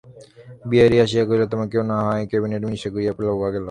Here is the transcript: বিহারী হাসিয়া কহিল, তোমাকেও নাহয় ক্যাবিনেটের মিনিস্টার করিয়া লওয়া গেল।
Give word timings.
বিহারী 0.69 0.97
হাসিয়া 1.01 1.23
কহিল, 1.27 1.43
তোমাকেও 1.53 1.83
নাহয় 1.91 2.23
ক্যাবিনেটের 2.31 2.67
মিনিস্টার 2.67 2.93
করিয়া 2.93 3.13
লওয়া 3.25 3.49
গেল। 3.53 3.59